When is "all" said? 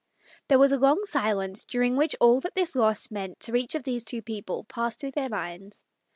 2.19-2.39